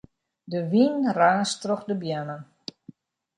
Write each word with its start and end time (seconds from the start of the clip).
De 0.51 0.59
wyn 0.71 0.97
raast 1.17 1.59
troch 1.61 1.85
de 1.89 1.95
beammen. 2.01 2.41